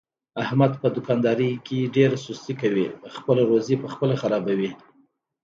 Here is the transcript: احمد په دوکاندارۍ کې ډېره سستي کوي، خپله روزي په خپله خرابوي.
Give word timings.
احمد 0.43 0.71
په 0.81 0.87
دوکاندارۍ 0.95 1.51
کې 1.65 1.91
ډېره 1.95 2.17
سستي 2.25 2.53
کوي، 2.61 2.87
خپله 3.15 3.41
روزي 3.49 3.75
په 3.83 3.87
خپله 3.93 4.15
خرابوي. 4.21 4.71